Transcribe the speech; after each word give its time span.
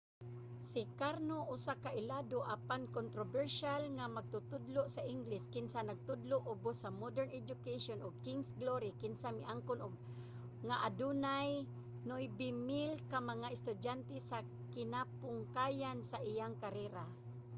si 0.69 0.81
karno 0.99 1.37
usa 1.55 1.73
ka 1.83 1.91
ilado 2.01 2.39
apan 2.55 2.83
kontrobersyal 2.97 3.81
nga 3.97 4.05
magtutudlo 4.15 4.83
sa 4.95 5.01
ingles 5.13 5.45
kinsa 5.53 5.79
nagtudlo 5.85 6.37
ubos 6.53 6.75
sa 6.79 6.89
modern 7.01 7.31
education 7.41 7.99
ug 8.07 8.21
king's 8.25 8.49
glory 8.61 8.91
kinsa 9.01 9.29
miangkon 9.37 9.79
nga 10.67 10.75
adunay 10.87 11.49
9,000 12.11 13.11
ka 13.11 13.19
mga 13.31 13.47
estudyante 13.55 14.15
sa 14.29 14.37
kinapungkayan 14.73 15.99
sa 16.11 16.17
iyang 16.31 16.55
karera 16.63 17.05